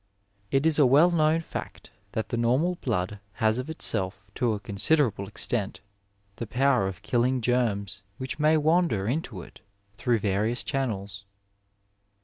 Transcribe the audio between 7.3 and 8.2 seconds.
germs